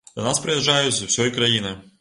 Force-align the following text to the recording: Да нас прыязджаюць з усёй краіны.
Да 0.19 0.23
нас 0.27 0.39
прыязджаюць 0.45 0.97
з 0.97 1.09
усёй 1.13 1.33
краіны. 1.39 1.79